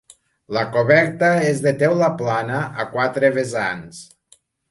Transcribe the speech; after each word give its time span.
La 0.55 0.61
coberta 0.75 1.27
és 1.49 1.59
de 1.65 1.73
teula 1.83 2.09
plana 2.23 2.63
a 2.85 2.87
quatre 2.97 3.33
vessants. 3.39 4.03